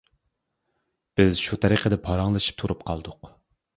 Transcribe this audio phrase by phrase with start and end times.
[1.21, 3.35] بىز شۇ تەرىقىدە پاراڭلىشىپ تۇرۇپ قالدۇق.